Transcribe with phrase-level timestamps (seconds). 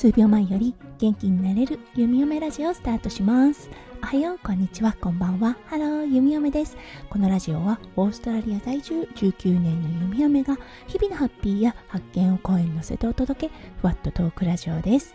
[0.00, 3.68] 数秒前より元気になれるゆみおめラジオスタートします。
[4.02, 4.96] おはようこんにちは。
[4.98, 5.58] こんばんは。
[5.66, 6.78] ハローゆみおめです。
[7.10, 15.14] このラジオはオーストラリア在住19年のゆみおめが日々のハッピーや発見を声に乗せてお届けふわっとトークラジオです。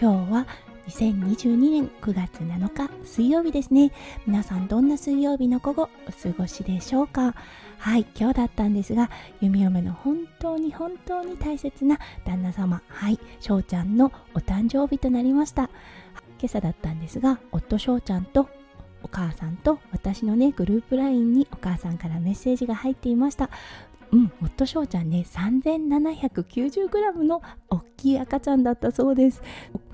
[0.00, 0.46] 今日は
[0.88, 3.92] 2022年9月7日水曜日ですね。
[4.26, 7.34] 皆さんどんな水曜日の午後お過ごしでしょうか？
[7.78, 15.70] はい今日だったんですが弓嫁の本当に本当に大切な旦那様はい翔ちゃんのお誕生日となりました。
[16.38, 18.48] 今朝だったんですが夫翔ちゃんと
[19.02, 23.50] お母さんと私のねグループ LINE にお母さんからメッセージが入っていました。
[24.12, 29.42] うん夫翔ちゃんね 3790g の大きい赤ちゃんだったそうです。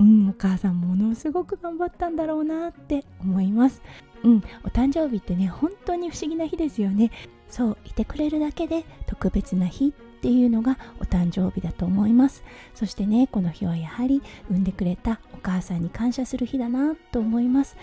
[0.00, 3.82] うんお母さんものすごく頑張ったんだろうなって思います。
[4.22, 7.10] うんお誕生日ってね本当に不思議な日ですよね。
[7.48, 12.42] そういてくれるだけで特別な日っていうのがお誕生日だと思います。
[12.74, 17.76] そしてねこの日はやはり産んでくれたお母さんに感謝する日だなと思います。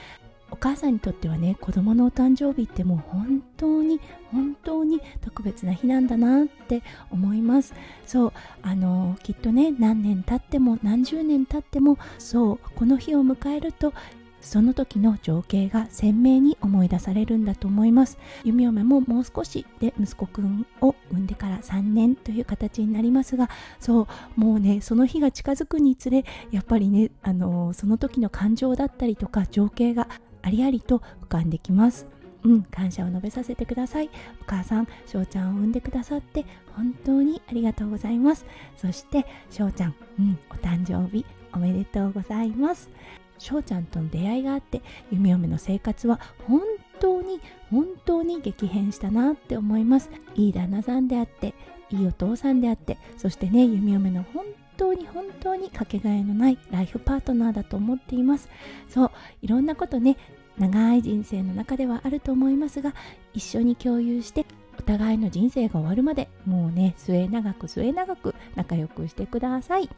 [0.53, 3.99] お母さんにとってはね子供のお誕生日ってもう本当に
[4.31, 7.73] 本当に特別な日なんだなって思います。
[8.05, 13.93] そうあのきっとね何年経っても何十年経ってもそうこの日を迎えると
[14.41, 18.19] その時の情景が鮮明に思い出されるんだと思います。
[18.43, 24.07] 弓嫁ももう少しで息子くんを産んでから3年という形になりますがそう
[24.39, 30.09] もうねその日が近づくにつれやっぱりねあのその時の感情だったりとか情景が
[30.43, 32.07] ありありと浮かんできます
[32.43, 34.09] うん、感謝を述べさせてください。
[34.41, 38.45] お母さん、翔ちゃんを産んでくださって本当にありがとうございます。
[38.75, 42.89] そして、翔ちゃん、うん、お誕生日おめでとうございます。
[43.37, 46.61] 翔ちゃんとの出会いがあって弓嫁の生活は本
[46.99, 51.53] 当に本当に激変したなって思いますいい旦那さんであって
[51.89, 54.45] いいお父さんであってそしてね弓嫁の本
[54.77, 58.49] 当に本当にかけがえのないライフパートナーだと思っています。
[58.89, 59.11] そう
[59.41, 60.17] いろんなことね
[60.57, 62.93] 長い人生の中ではあると思いますが
[63.33, 64.45] 一緒に共有して
[64.77, 69.89] お互いの人生が終わるまでもうね末永く末永く仲良くしてください。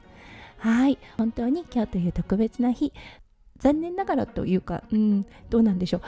[0.57, 0.97] はい。
[1.17, 2.93] 本当に今日という特別な日
[3.57, 6.01] 残念ながらというか、うん、どうなんでしょう。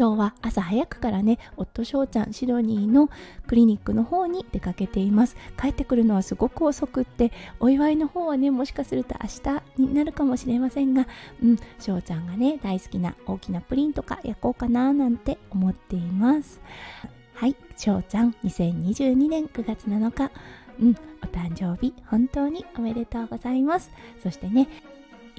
[0.00, 3.10] 今日は朝早くからね、夫翔ちゃん、シドニーの
[3.46, 5.36] クリニックの方に出かけています。
[5.60, 9.28] 帰ってくるのはすごく遅くって、お祝いの方はね、もしかすると明
[9.76, 11.06] 日になるかもしれませんが、
[11.42, 16.62] うん、翔ちゃんがね、大好きな大きなプリンとか焼こうかななんて思っています。
[17.34, 20.32] はい、翔ちゃん、2022年9月7日、
[20.80, 23.90] うん、お誕生日、本当におめでとうございます。
[24.22, 24.66] そしてね、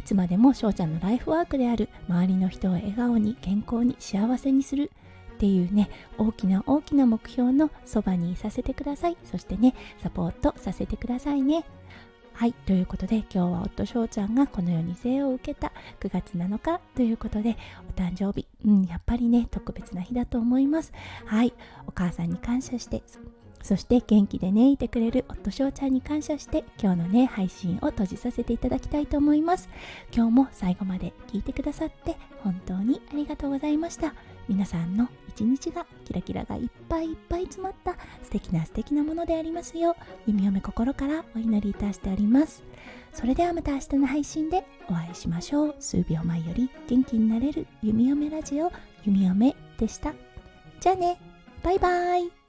[0.01, 4.89] いつまでも翔ちゃんのライフワークである周りの人を笑顔に健康に幸せにする
[5.35, 9.17] っていうね大きな大きな目標のそばにいさせてください。
[9.23, 11.65] そしてねサポートさせてくださいね。
[12.33, 17.55] はいということで今日は夫翔ちゃんがこの世に生を受けた9月7日ということで
[17.87, 18.47] お誕生日。
[18.65, 20.93] うんやっぱりね特別な日だと思います。
[21.25, 21.53] はい
[21.85, 23.03] お母さんに感謝して
[23.63, 29.69] そして元気でねいてくれる夫翔ちゃんに感謝して今日のね配信を閉じさせていただきたいと思います。
[30.13, 34.13] 今日も最後まで聞いてくださって本当にありがとうございました。
[34.47, 39.95] 皆さんの一日がキラキラがいっぱいいっぱい詰まった素敵な素敵なものでありますよう
[40.27, 42.61] 弓嫁心からお祈りいたしております
[43.13, 45.75] それではまた明日の配信でお会いしましょう。
[45.79, 48.71] 数秒前より元気になれる弓嫁ラジオ
[49.05, 50.13] 弓嫁でした。
[50.79, 51.19] じゃあね
[51.63, 52.40] バイバイ。